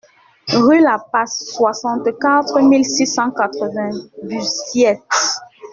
Rue 0.47 0.79
Lapas, 0.81 1.27
soixante-quatre 1.45 2.59
mille 2.61 2.83
six 2.87 3.05
cent 3.05 3.29
quatre-vingts 3.29 4.09
Buziet 4.23 4.99